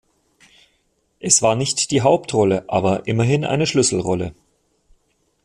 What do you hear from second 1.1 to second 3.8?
Es war nicht die Hauptrolle, aber immerhin eine